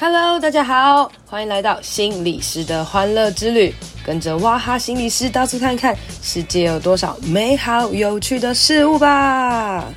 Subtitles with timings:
[0.00, 3.74] Hello，大家好，欢迎来到心理师的欢乐之旅，
[4.06, 9.92] 跟着哇哈心理师到处看看，世界有多少美好有趣的事物吧。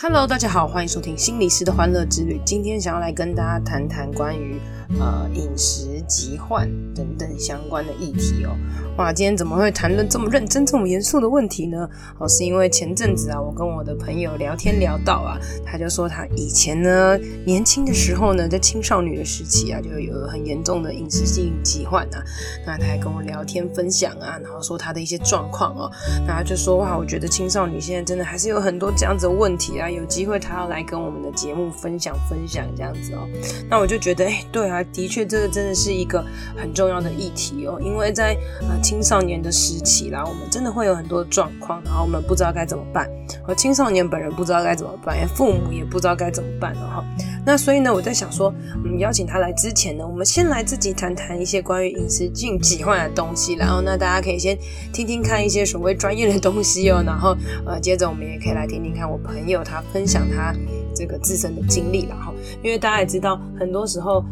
[0.00, 2.40] Hello，大家好，欢迎收听心理师的欢乐之旅。
[2.44, 4.60] 今天想要来跟大家谈谈关于
[4.98, 8.56] 呃饮食疾患等等相关的议题哦。
[8.96, 11.88] 哇，今天怎么会谈论这么认真、这么严肃的问题呢？
[12.18, 22.24] 哦，是因为前阵子啊，我跟我的朋友聊天聊到啊，他就说他以前呢，年轻的时候呢，在青少女的时期啊，就有很严重的饮食性疾患啊。
[22.66, 25.88] 那他还跟我聊天分享啊，然后说他的一些状况哦。
[26.26, 33.28] 那他就说哇，我觉得青少女现在真的还是有很多这样子的问题啊，有机会他要来跟我们的节目分享分享这样子哦。
[33.70, 36.24] 那我就觉得，哎，对啊，的确这个真的是一个
[36.56, 38.36] 很重要的议题哦，因为在。
[38.60, 43.08] 呃青少年的时期啦，我们真的会有很多状况，然后我们不知道该怎么办，
[43.46, 47.04] 而青少年本人不知道该怎么办，父母也不知道该怎么办了哈。
[47.44, 48.52] 那所以呢，我在想说，
[48.84, 54.56] 嗯，邀请他来之前呢，我们先来自己谈谈一些关于饮食禁忌患的东西，然后那大家可以先
[54.92, 60.54] 听听看一些所谓专业的东西哦，然后呃，接着我们也可以来听听看我朋友他分享他
[60.94, 62.32] 这个自身的经历了哈，
[62.62, 64.24] 因为大家也知道，很多时候。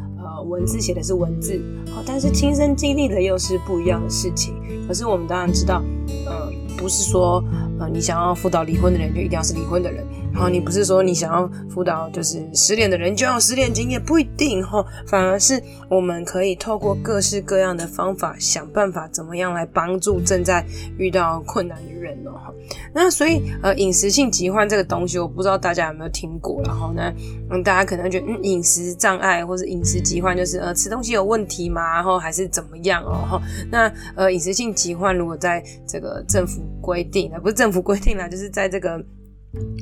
[0.46, 4.54] 文字写的是文字，好，但是亲身经历的又是不一样的事情。
[4.86, 5.82] 可是我们当然知道，
[6.26, 7.42] 呃，不是说，
[7.78, 10.04] 呃，你想要辅导离婚的人就一定要是离婚的人。
[10.36, 20.62] 然后你不是说你想要辅导就是失恋的人就要失恋经验，不一定哈，反而是我们可以透过各式各样的方法，想办法怎么样来帮助正在
[20.98, 22.52] 遇到困难的人哦。
[22.92, 27.10] 那所以呃，饮食性疾患这个东西，我不知道大家有没有听过，然后呢，
[27.50, 31.94] 嗯，大家可能觉得嗯，饮食障碍或者饮食疾患就是呃吃东西有问题吗？
[31.94, 33.40] 然后还是怎么样哦？
[33.70, 39.02] 那呃，饮食性疾患如果在这个政府规定，不是政府规定啦，就是在这个。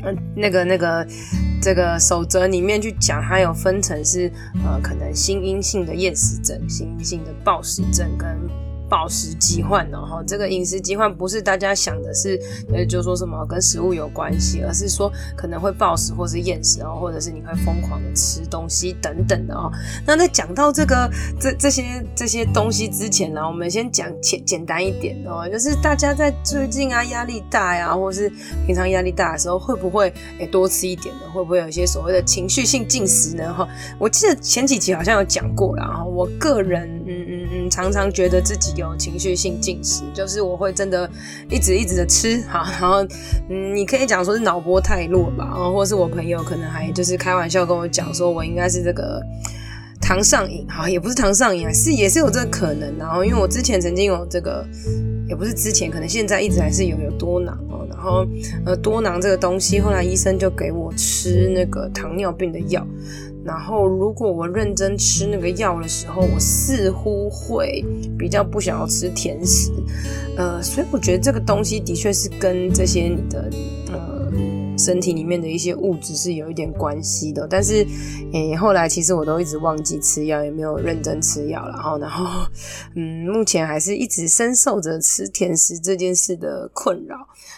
[0.04, 1.06] 嗯，那个、那个、
[1.62, 4.30] 这个守则里面去讲，它有分成是
[4.64, 8.63] 呃，可能心因性的厌食症、心因性的暴食症跟。
[8.88, 9.98] 暴食疾患呢？
[9.98, 12.40] 哈，这个饮食疾患不是大家想的是，
[12.72, 19.70] 呃，就说什么跟食物有关系，而是说可能会暴食或是厌食哦，或者是你会疯狂的吃东西等等的哦。
[20.06, 28.30] 那在讲到这个这这些这些东西之前呢，我们先讲简简单一点哦，就是大家在最近啊压力大呀，或是
[28.66, 31.22] 平常压力大的时候，会不会诶多吃一点呢？
[31.32, 33.52] 会不会有一些所谓的情绪性进食呢？
[33.52, 33.68] 哈，
[33.98, 36.04] 我记得前几集好像有讲过了啊。
[36.04, 36.88] 我个人
[37.68, 38.94] 常常觉得自己有。
[38.96, 41.10] 情绪性进食，就是我会真的
[41.50, 43.04] 一直一直的吃， 哈，然后
[43.50, 49.20] 嗯，你可以讲说是脑波太弱吧，然后或是我朋友可能还就是开玩笑跟我讲说，我应该是这个
[50.00, 54.64] 糖上瘾，好，也不是糖上瘾啊，是也是有这个可能，然后因为我之前曾经有这个，
[55.28, 58.26] 也不是之前，可能现在一直还是有有多囊哦，然后
[58.64, 62.86] 呃多囊这个东西，后来医生就给我吃那个糖尿病的药。
[63.46, 67.84] 然后，如果我认真吃那个药的时候，我似乎会
[68.18, 69.70] 比较不想要吃甜食，
[70.38, 73.50] 呃，所以我觉得这个东西的确是跟这些你的
[73.92, 74.13] 呃
[74.76, 77.46] 身体里面的一些物质是有一点关系的。
[77.48, 77.86] 但是，
[78.32, 82.46] 诶，后来其实我都一直忘记吃药，也没有认真吃药，然后，然后，
[82.94, 87.16] 嗯，目前还是一直深受着吃甜食这件事的困扰。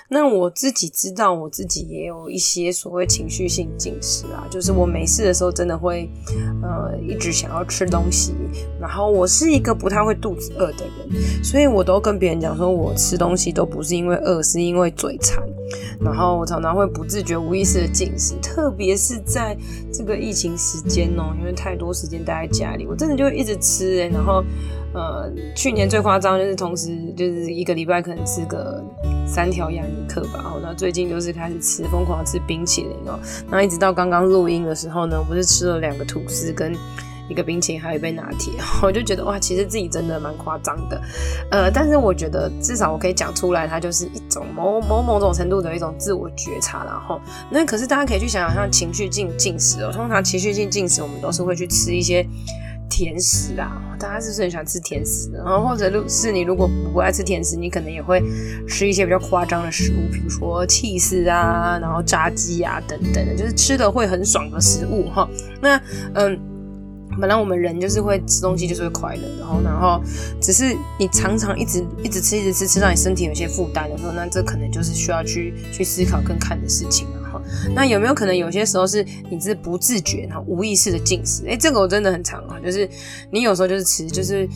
[0.09, 6.09] 那我自己知道，我自己也有一些所谓情绪性进食啊，就是我没事的时候真的会，
[6.63, 8.35] 呃，一直想要吃东西。
[8.81, 15.43] 然后我是一个不太会肚子饿的人，所以我都跟别人讲说，我吃东西都不是因为饿，是因为嘴馋。
[16.01, 19.57] 然后我常常会不自觉、无意识的进食，特别是在
[19.93, 24.09] 这个疫情时间哦，因为太多时间待在家里，我真的就一直吃欸。
[24.09, 24.45] 然后，
[24.93, 28.85] 呃，去年最夸张就是同时就是一个礼拜可能吃个。
[29.29, 33.19] 三条亚尼克吧，然后最近就是开始吃，疯狂吃冰淇淋哦。
[33.51, 36.73] 然后一直到刚刚录音的时候呢，我不是吃了两个吐司跟
[37.29, 41.01] 一个冰淇淋，还有一杯拿铁， 我就觉得哇，其实自己真的蛮夸张的。
[41.51, 46.85] 呃，但是我觉得至少我可以讲出来，它就是一种某某某种程度的一种自我觉察。
[46.85, 47.21] 然后，
[47.51, 52.27] 那可是大家可以去想想，像情绪性进食哦，通常情绪性进食，我们都是会去吃一些。
[52.89, 55.29] 甜食啊，大家是不是很喜欢吃甜食？
[55.33, 58.23] 然后或者是你如果不爱吃甜食，你可能也会
[58.69, 65.29] 吃一些比较夸张的食物，比如说起司啊，然后炸鸡啊等等的，就是吃的会很爽的食物哈。
[65.61, 65.77] 那
[66.15, 66.39] 嗯，
[67.21, 70.01] 本来我们人就是会吃东西，就是会快乐，然后然后
[70.41, 77.07] 只是你常常一直一直吃一直吃，吃到你身体有些负担的时候，那这可能就是需要去去思考跟看的事情。
[77.75, 81.45] 那有没有可能有些时候是你是不自觉然后无意识的进食？
[81.47, 82.89] 哎、这个我真的很常啊，就是
[83.31, 84.49] 你有时候就是吃，就是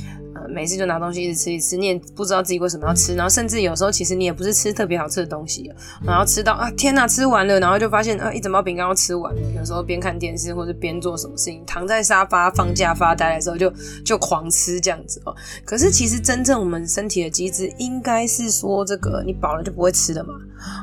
[0.51, 5.73] 每次就拿东西一直吃一直吃，你也不知道自己为什么要吃，然后甚至有时候其实你也不是吃特别好吃的东西，
[6.05, 9.41] 然后吃到啊天哪，吃完了，然后就发现啊一整包饼干要吃完了。
[9.57, 13.73] 有时候边看电视或者边做什么事情，躺在沙发放假发呆的时候就
[14.05, 15.35] 就狂吃这样子哦。
[15.65, 20.35] 可是其实真正我们身体的机制应该是说，这个你饱了就不会吃的嘛。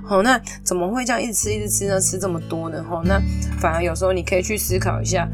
[0.05, 1.99] 好，那怎么会这样一直吃一直吃呢？
[1.99, 2.83] 吃这么多呢？
[2.87, 3.21] 好，那
[3.59, 5.27] 反而有时候你可以去思考一下。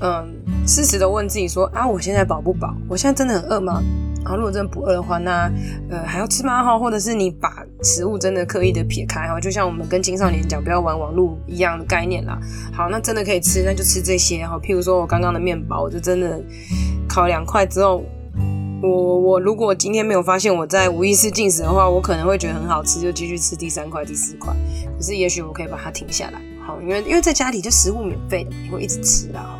[0.00, 0.37] 嗯，
[0.68, 2.74] 适时的问自己说啊，我现在饱不饱？
[2.86, 3.82] 我现在真的很饿吗？
[4.22, 5.50] 然后如果真的不饿的话，那
[5.88, 6.62] 呃还要吃吗？
[6.62, 12.38] 哈，或者是你把食物真的刻意的撇开哈，就像我们跟青少年讲不要玩网络一样的概念啦。
[12.70, 14.60] 好，那真的可以吃，那就吃这些哈。
[14.62, 16.38] 譬如说我刚刚的面包，我就真的
[17.08, 18.04] 烤两块之后，
[18.82, 24.54] 我我如果今天没有发现我在无意识进食的话，我可能会觉得很好吃，就继续吃第三块、第四块。
[24.94, 29.58] 可是也许我可以把它停下来，好，因为因为在家里就食物免费的，你会一直吃啦。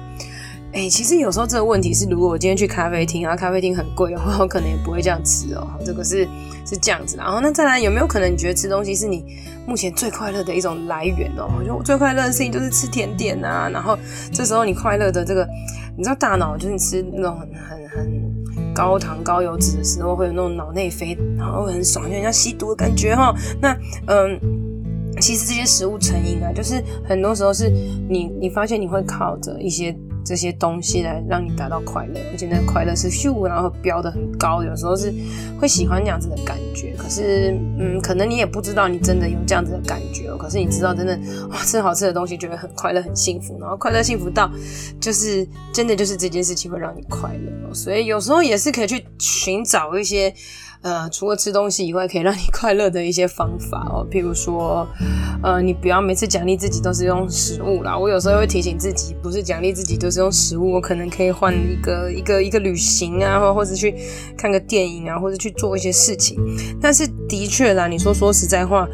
[0.71, 5.67] 哎、其实有时候这个问题是，如果我今天去咖啡厅，然后咖啡厅很贵的话， 我可能也不会这样吃哦。
[5.85, 6.29] 这个是
[6.65, 9.25] 是这样子，然后那再来有没有可能你觉得吃东西是你
[9.67, 11.49] 目前最快乐的一种来源哦？
[11.59, 13.99] 我觉得我最快乐的事情就是吃甜点啊，然后
[14.31, 15.49] 这时候你快乐的这个，
[15.97, 23.35] 你知道大脑就是你吃那种很很很高糖高油脂的时候会有那种脑内啡，然后会很爽，就像吸毒的感觉哈。
[23.61, 23.75] 那
[24.07, 24.39] 嗯，
[25.19, 27.71] 其实这些食物成瘾啊，就是很多时候是
[28.09, 29.97] 你你发现你会靠着一些。
[30.29, 35.11] 这些东西来让你达到快乐，而且那个快乐是咻，然后飙得很高，有时候是
[35.59, 36.95] 会喜欢那样子的感觉。
[36.99, 40.37] 可是，嗯，可能你也不知道你真的有这样子的感觉哦。
[40.37, 44.51] 可是你知道，真的哇，吃好吃的东西，觉得很快乐、很幸福，然后快乐、幸福到
[45.01, 47.73] 就是真的就是这件事情会让你快乐。
[47.73, 50.35] 所以有时候也是可以去寻找一些。
[50.81, 54.87] 呃，除了吃东西以外，可以让你快乐的一些方法哦，譬如说，
[55.43, 57.99] 呃，你不要每次奖励自己都是用食物啦。
[57.99, 63.95] 我有时候会提醒自己，不是奖励自己都是用食物，我可能可以换一个一个一个旅行啊，或或者去
[64.37, 66.39] 看个电影啊，或者去做一些事情。
[66.81, 68.89] 但是的确啦，你说说实在话。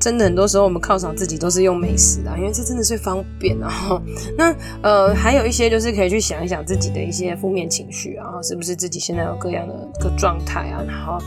[0.00, 3.70] 真的很多时候我们犒赏自己都是用美食啊，因为这真的是方便啊。
[4.38, 11.18] 那呃还有一些就是可以去想一想自己的一些负面情绪啊，是不是自己现在有各样的个状态啊，然后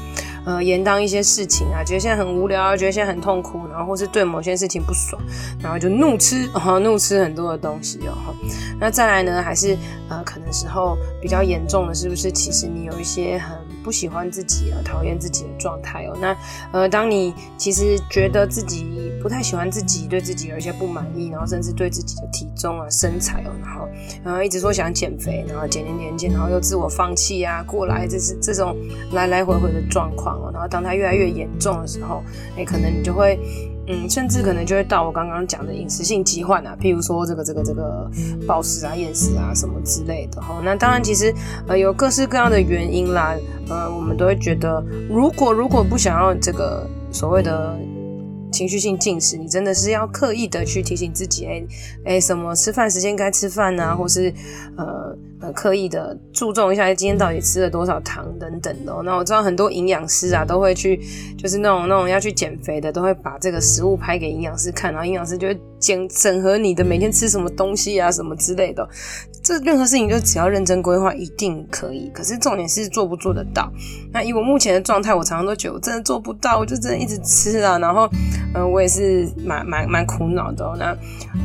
[0.46, 5.22] 呃延宕一些事情啊，觉得现在很无聊啊，觉得现在很痛苦，然后或是对某些事情不爽，
[5.62, 8.14] 然后就怒吃啊， 怒吃很多的东西哦。
[8.80, 9.78] 那再来呢，还是
[10.10, 12.32] 呃可能时候比较严重的是不是？
[12.32, 16.18] 其实你有一些很不喜欢自己啊，讨厌自己的状态哦。
[16.22, 16.36] 那
[16.72, 23.88] 呃，当你其实觉得自己不太喜欢自己，对自己有一些不满意，然后甚至对自己的体重啊、身材哦，然后
[24.24, 28.76] 然后一直说想减肥，然后减减减减，然后又自我放弃啊，过来这是这种
[29.12, 30.52] 来来回回的状况哦。
[30.54, 32.24] 然后当它越来越严重的时候，
[32.58, 33.40] 哎，可能你就会。
[33.92, 38.10] 嗯，甚至可能就会到我刚刚讲的饮食性疾患啊，譬如说这个这个这个
[38.48, 40.62] 暴食啊、厌食啊什么之类的哈。
[40.64, 41.34] 那当然，其实
[41.68, 43.36] 呃有各式各样的原因啦，
[43.70, 47.78] 呃，我们都会觉得，如果如果不想要这个所谓的。
[48.52, 51.54] 情绪性进食，你真的是要刻意的去提醒自己，哎、
[52.06, 54.34] 欸、哎、什么吃饭时间该吃饭呐，或是
[54.78, 61.00] 呃呃刻意的注重一下今天到底吃了多少糖等等的、那我知道很多营养师啊都会去，
[61.38, 68.88] 就是那种那种要去减肥的，都会把这个食物拍给营养师看，然后营养师就会整整合你的每天吃什么东西啊什么之类的。
[69.44, 72.12] 这任何事情就只要认真规划，一定可以。
[72.14, 73.70] 可是重点是做不做得到。
[74.14, 78.08] 那以我目前的状态，我常常都觉得我真的做不到，我就真的一直吃啊，然后。
[78.54, 80.70] 嗯，我也是蛮蛮蛮苦恼的。
[80.78, 80.92] 那，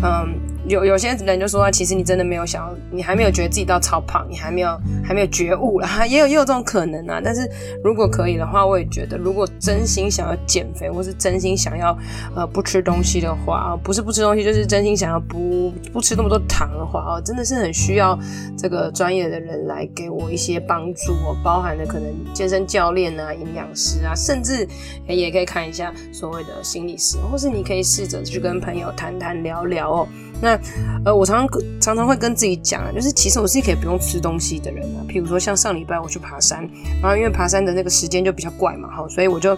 [0.03, 0.35] 嗯，
[0.69, 4.69] 有有些人就说啊，其实你真的没有想要，你还没有觉得自己到超胖，你还没有
[5.05, 7.21] 还没有觉悟啦， 也有也有这种可能啊。
[7.23, 7.49] 但是
[7.85, 11.97] 如果可以的话，我也觉得，如果真心想要减肥，或是真心想要
[12.35, 18.19] 呃不吃东西的话，不是不吃东西，就是真心想要不不吃那么多糖的话哦，真的是很需要
[18.59, 24.67] 这个专业的人来给我一些帮助哦，包含的可能健身教练啊、营养师啊，甚至
[25.07, 27.19] 也可以看一下所谓的心理师。
[27.31, 30.09] 或是你可以试着去跟朋友谈谈聊聊哦。
[30.41, 30.59] 那
[31.05, 35.01] 呃，我常常常常会跟自己讲啊，就是其实我是可以不用吃东西的人啊。
[35.09, 36.69] 譬如说像上礼拜我去爬山，
[37.01, 39.57] 然后因为爬山的那个时间就比较怪嘛，哈，所以我就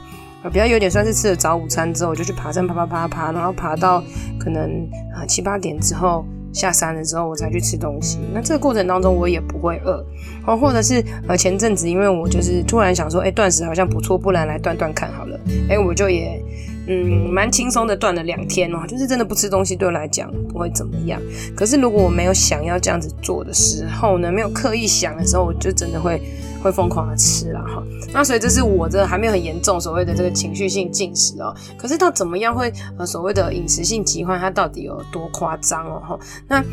[0.52, 4.02] 比较有点算是吃了早午餐之后，我就去爬山，爬爬爬爬，然后爬到
[4.38, 8.18] 可能啊七八点之后下山了之后，我才去吃东西。
[8.32, 10.04] 那这个过程当中我也不会饿，
[10.46, 16.40] 哦，或者是呃前阵子因为我就是突然想说，哎，断食好像不错，不然来断断看好了，哎，我就也。
[16.88, 21.20] 嗯，蛮轻松的断了两天哦，就是真的不吃东西对我来讲不会怎么样。
[21.54, 26.18] 可是如果我没有想要这样子做的时候呢，没有刻意想的时候，我就真的会
[26.62, 27.82] 会疯狂的吃了哈。
[28.12, 31.54] 那所以这是我这还没有很严重所谓的这个情绪性进食哦。
[31.76, 36.18] 可是到怎么样会呃所谓的饮食性疾患，它到底有多夸张哦哈？
[36.48, 36.64] 那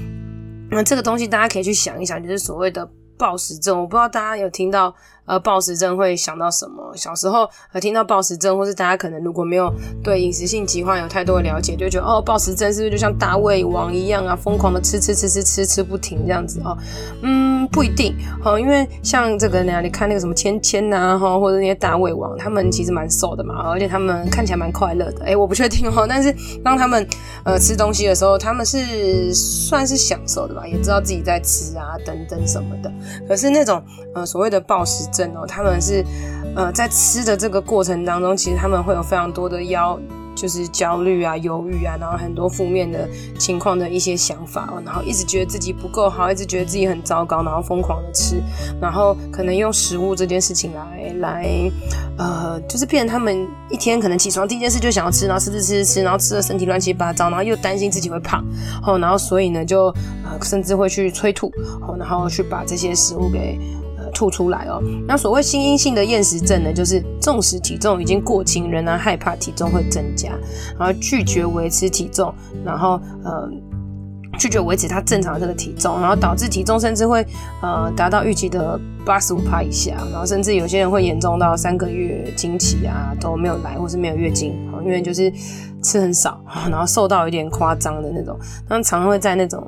[0.72, 2.90] 那这个东西大家可以去想一想，就是所谓的。
[3.18, 4.94] 暴食症，我不知道大家有听到
[5.26, 6.96] 呃暴食症会想到什么？
[6.96, 16.78] 小时候呃听到暴食症，或是大家可能如果没有对饮食性疾患有太多的了解，就觉得哦暴食症是不是就像大胃王一样啊，疯狂的吃吃吃吃吃吃不停这样子哦？
[17.22, 25.26] 嗯，不一定哦，因为像这个呢，你看那个什么芊芊呐哈，或者那些大胃王，他们其实蛮瘦的嘛，而且他们看起来蛮快乐的。
[25.26, 27.06] 哎，我不确定哦，但是当他们
[27.44, 32.92] 呃吃东西的时候，他们是算是享受的吧，也知道自己在吃啊等等什么的。
[33.28, 36.04] 可是那种呃所谓的暴食症哦，他们是
[36.56, 40.00] 呃在吃的这个过程当中，其实他们会有非常多的腰。
[40.36, 43.08] 就是焦虑啊、忧郁啊，然后很多负面的
[43.40, 48.44] 情况的一些想法，然后一直觉得自己不够好，一直觉得自己很糟糕，然后疯狂的吃，
[48.82, 51.72] 然后可能用食物这件事情来来，
[52.18, 58.44] 呃，就是变成他们一天可能起床第一件事就想要吃，然后吃吃吃吃，然后吃的身体乱七八糟，然后又担心自己会胖，
[58.86, 59.86] 哦，然后所以呢就
[60.26, 61.48] 呃甚至会去催吐，
[61.88, 63.58] 哦，然后去把这些食物给。
[64.16, 70.30] 吐出来哦，那所谓心因性的厌食症呢，就是纵使体重已经过轻，仍然害怕体重会增加，
[70.80, 73.50] 然后拒绝维持体重，然后呃
[74.40, 77.26] 拒绝维持他正常的这个体重，然后导致体重甚至会
[77.62, 84.54] 呃达到预期的八十五趴以下，然后甚至有些人会严重到三个月经期啊都没有来，或是没有月经，
[84.86, 85.30] 因为就是
[85.84, 89.62] 吃很少，然后瘦到有点夸张的那种，他常会在那种。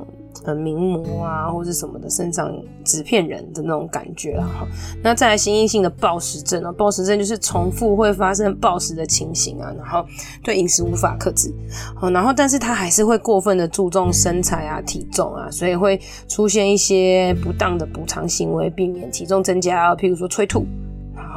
[0.45, 2.53] 呃，名模啊，或者什么的身上
[2.83, 4.39] 纸片人的那种感觉。
[4.39, 4.67] 哈。
[5.03, 10.05] 那再来，心因性的暴食症啊，暴食症就是重复会发生暴食的情形啊，然后
[10.43, 11.53] 对饮食无法克制，
[11.95, 20.65] 好，然后但是他还是会过分的注重身材啊、体重啊，所以会出现一些不当的补偿行为，避免体重增加，譬如说催吐。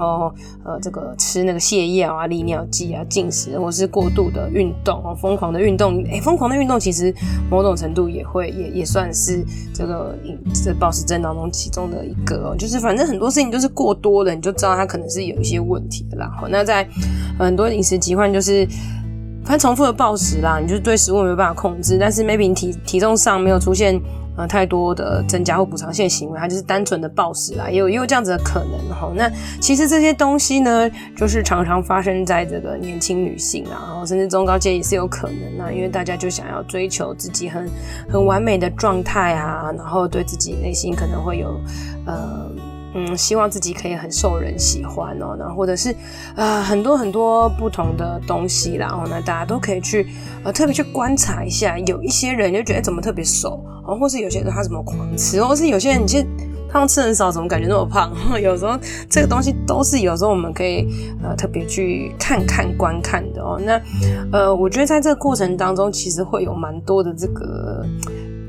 [0.01, 0.33] 然后，
[0.65, 7.15] 呃，这个吃那个泻药啊、利尿剂啊、进食，或是过度的运动哦，疯狂的运动，哎，疯狂的运动其实
[7.51, 16.33] 某种程度也会也也算是这个饮这暴食症当中其中的一个，就是反正很多事情都是过多的，你就知道它可能是有一些问题的啦。
[16.41, 16.89] 好，那在
[17.39, 18.67] 很多饮食疾患就是。
[19.43, 23.99] 反正重复的暴食啦，你就是对食物没有办法控制，但是 maybe 你体体重上没有出现
[24.47, 29.11] 太多的增加或补偿性行为，它就是单纯的暴食啦，也有也有这样子的可能哈。
[29.15, 29.31] 那
[29.61, 37.69] 其实这些东西呢，就是常常发生在这个年轻女性啊，然后甚至中高阶也是有可能啊，因为大家就想要追求自己很
[38.09, 41.61] 很完美的状态啊，然后对自己内心可能会有
[42.07, 42.51] 呃。
[42.93, 45.95] 嗯，希望自己可以很受人喜欢哦，然后或者是
[46.35, 50.07] 呃很多很多不同的东西，然后呢大家都可以去
[50.43, 56.27] 呃特别去观察一下，有一些人就觉得怎么特别瘦，哦，或是有些人他怎么狂吃，或是有些人你其实
[56.69, 58.13] 他们吃很少，怎么感觉那么胖？
[58.43, 58.77] 有时候
[59.09, 60.89] 这个东西都是有时候我们可以
[61.23, 63.61] 呃特别去看看观看的哦。
[63.65, 63.81] 那
[64.33, 67.87] 呃我觉得在这个过程当中，其实会有蛮多的这个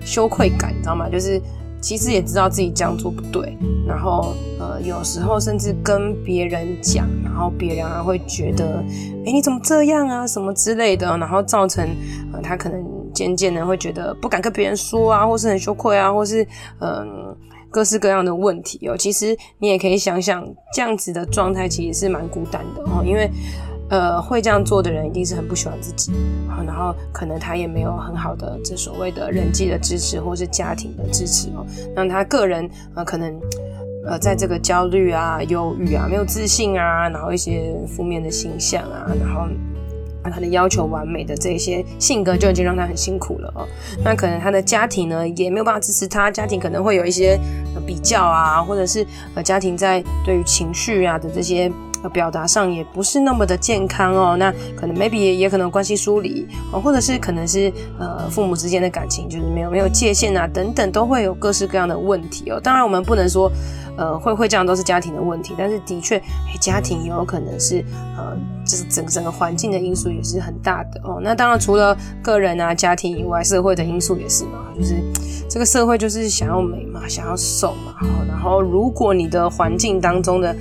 [0.03, 1.07] 羞愧感，你知道吗？
[1.07, 1.39] 就是。
[1.81, 3.57] 其实也知道自己这样做不对，
[3.88, 8.83] 然后呃，有时候甚至跟别人讲，然后别人还会觉得，
[9.25, 11.83] 哎，你怎么这样啊，什么之类的，然后造成
[12.31, 12.81] 呃，他可能
[13.13, 16.47] 渐渐的会觉得不敢跟别人说啊，或是很羞愧啊，或是
[16.79, 17.35] 嗯、
[17.69, 18.95] 各式各样的问题哦。
[18.95, 23.29] 其实你也可以想想，这样子的状态其实是蛮孤单的哦，因为。
[23.91, 26.13] 呃，会这样做的人一定是很不喜欢自己，
[26.65, 33.38] 然后可能他也没有很好的这所谓的人际的支持或是家庭的支持哦，让他个人呃可能
[34.07, 39.45] 呃在这个焦虑啊、忧郁啊、没有自信啊，然后一些负面的形象啊，然后
[40.24, 43.67] 他的要求完美的这些性格就已经让他很辛苦了哦。
[44.05, 47.38] 那可能他的家庭呢也没有办法支持他，家庭可能会有一些
[47.86, 49.05] 比较啊，或者是
[49.36, 51.69] 呃家庭在对于情绪啊的这些。
[52.10, 62.60] 表达上也不是那么的健康哦，那可能 maybe 也可能关系疏离哦，或者是可能是呃父母之间的感情就是没有没有界限啊等等，都会有各式各样的问题哦。
[62.60, 63.51] 当然我们不能说
[63.98, 66.24] 呃会会这样都是家庭的问题，但是的确，欸，
[66.60, 67.84] 家庭也有可能是
[68.17, 71.20] 呃就是整整个环境的因素也是很大的哦。
[71.22, 74.96] 那当然除了个人啊家庭以外，社会的因素也是嘛，就是
[75.50, 77.96] 这个社会就是想要美嘛，想要瘦嘛，
[78.27, 80.55] 然后如果你的环境当中的。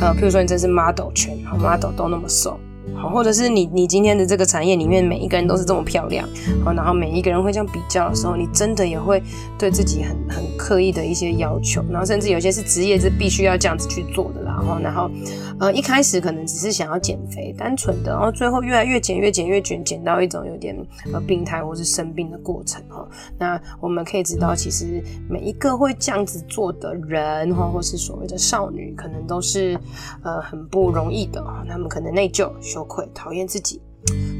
[0.00, 2.58] 呃，譬如说你真是 model 圈好，model 都那么瘦。
[2.94, 6.28] 好，或者是你你今天的这个产业里面每一个人都是这么漂亮，
[6.62, 9.22] 好，然后每一个人会这样比较的时候，你真的也会
[9.58, 15.10] 对自己很很刻意的一些要求，然后甚至有些是职业是必须要这样子去做的然后然后
[15.58, 20.76] 呃一开始可能只是想要减肥，单纯的，然后最后越来越减越减越减，减到一种有点
[21.12, 23.06] 呃病态或是生病的过程哈。
[23.38, 29.78] 那我们可以知道，其实每一个会这样子做的人哈，或是所谓的少女，可能都是
[30.22, 33.80] 呃很不容易的，他们可能内疚、羞愧、讨厌自己，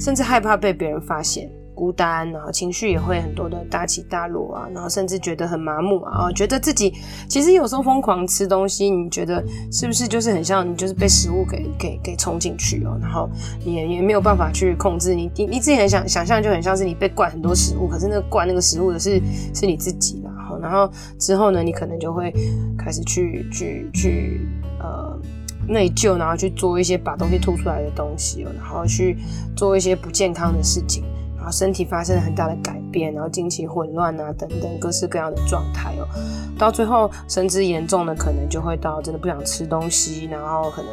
[0.01, 6.95] 甚至害怕被别人发现，孤单，然后情绪也会很多的大起大落啊，然后甚至觉得很麻木啊，觉得自己
[7.29, 13.29] 其实有时候疯狂吃东西，你觉得是不是就是很像你就是被食物给给给冲进去哦，然后
[13.65, 19.21] 你也也没有办法去控制你你你自己很想想象就很像是你被灌很多食物，可是那灌那个食物的是
[19.55, 22.33] 是你自己，然后然后之后呢，你可能就会
[22.79, 24.41] 开始去去去
[24.79, 25.19] 呃。
[25.67, 29.17] 内疚，然后去做一些把东西吐出来的东西哦，然后去
[29.57, 31.03] 做一些不健康的事情，
[31.45, 36.09] 然后身体发生了很大的改变，然后经期混乱啊等等各式各样的状态哦，
[36.59, 40.91] 到最后甚至严重的可能就会到真的不想吃东西，然后可能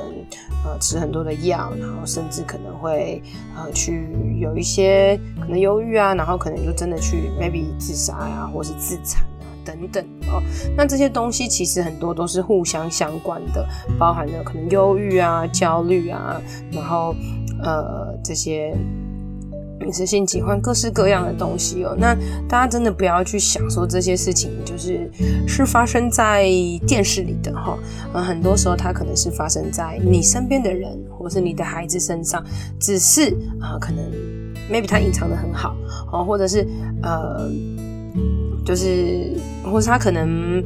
[0.66, 3.24] 呃吃很多的药，然后甚至可能会
[3.56, 4.10] 呃去
[4.42, 9.24] 有一些可能忧郁啊，然后可能就真的去 maybe 自杀呀，或是自残。
[9.64, 10.42] 等等哦，
[10.76, 13.64] 那这些东西其实很多都是互相相关的，
[14.00, 16.42] 包含了可能忧郁啊、焦虑啊，
[16.72, 17.16] 然后
[17.62, 18.76] 呃这些
[19.86, 21.96] 饮食性疾患各式各样的东西哦。
[21.98, 22.16] 那
[22.48, 25.10] 大家真的不要去想说这些事情就是
[25.48, 26.46] 是发生在
[26.88, 27.78] 电视里的哈，
[28.14, 32.44] 很多时候它可能是发生在你身边的人或是你的孩子身上，
[32.80, 34.04] 只是啊、可能
[34.72, 35.76] maybe 他隐藏得很好
[36.12, 36.68] 哦，或者是
[37.04, 37.50] 呃。
[38.64, 39.34] 就是，
[39.64, 40.64] 或是他可能。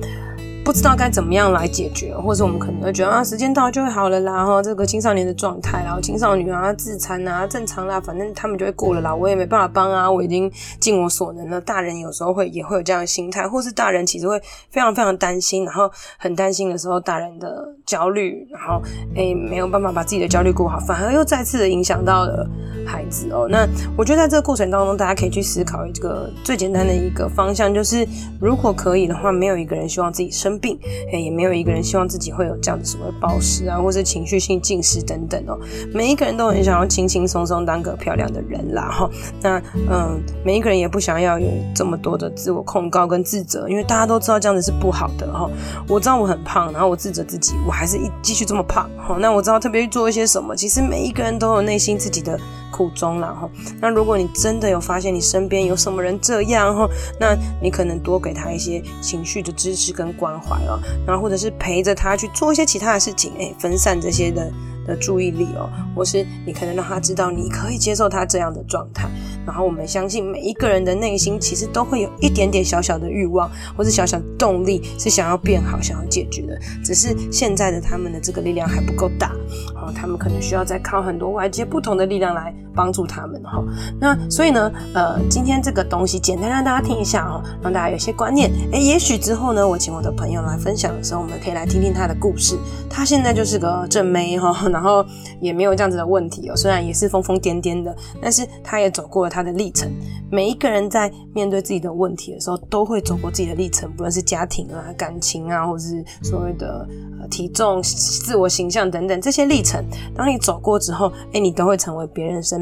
[0.65, 11.61] 不知道该怎么样来解决，或者我们可能会觉得啊，时间到了就会好了啦，哈，这个青少年的状态，然后青少女啊自残啊正常啦，反正他们就会过了啦，我也没办法帮啊，我已经尽我所能了。
[11.61, 14.41] 大人有时候会 也会有这样的心态，或是大人其实会
[14.71, 18.81] 非常非常担心，然后很担心的时候，大人的焦虑，然后
[19.13, 22.49] 诶没有办法把自己的焦虑过好，反而又再次的影响到了
[22.87, 23.47] 孩子哦。
[23.47, 28.03] 那我觉得在这个过程当中，大家可以去思考一个最简单的一个方向，就是
[28.41, 30.54] 如果可以的话，没有一个人希望自己生。
[30.59, 30.79] 病，
[31.11, 35.57] 也没有一个人希望自己会有这样的所谓暴食啊，或是情绪性进食等等哦。
[35.93, 39.09] 每一个人都很想要轻轻松松当个漂亮的人啦哈。
[39.41, 45.49] 那嗯，每一个人也不想要有这么多的自我控告跟自责，因为大家都知道这样子是不好的哈。
[45.87, 48.89] 我知道我很胖，然后我自责自己，我还是一继续这么胖。
[48.97, 52.39] 好，那我知道特别去做一些什么，其实每一个人都有内心自己的。
[52.75, 64.51] 苦衷啦哈，那如果你真的有发现你身边有什么人这样哈，那你可能多给他一些情绪的支持跟关怀哦，然后或者是陪着他去做一些其他的事情，哎，分散这些的
[64.85, 69.07] 的注意力哦，或是你可能让他知道你可以接受他这样的状态。
[69.45, 76.59] 然后我们相信每一个人的内心其实都会有一点点小小的欲望，或是小小的动力，是想要变好、想要解决的。
[76.83, 79.31] 只是现在的他们的这个力量还不够大，
[79.75, 83.63] 哦，他们可能需要再靠很多外界不同的力量来帮助他们哈。
[83.99, 88.51] 那所以呢，呃，今天这个东西简单让大家听一下哦，让大家有些观念。
[88.71, 92.57] 诶，也许之后呢，我请我的朋友来分享的时候，我们可以来听听他的故事。
[92.89, 95.05] 他现在就是个正妹哈， 然后
[95.39, 99.35] 也没有这样子的问题哦，虽然也是疯疯癫癫的，但是他也走过了。
[99.35, 99.91] 他的历程，
[100.31, 106.87] 每一个人在面对自己的问题的时候，都会走过自己的历程，不论是家庭啊、感情啊，或者是所谓的
[107.19, 109.83] 呃体重、自我形象等等这些历程。
[110.15, 112.61] 当你走过之后，哎，你都会成为别人生